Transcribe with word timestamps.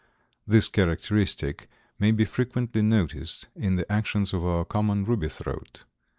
This 0.47 0.67
characteristic 0.67 1.67
may 1.99 2.09
be 2.09 2.25
frequently 2.25 2.81
noticed 2.81 3.49
in 3.55 3.75
the 3.75 3.91
actions 3.91 4.33
of 4.33 4.43
our 4.43 4.65
common 4.65 5.05
ruby 5.05 5.29
throat. 5.29 5.83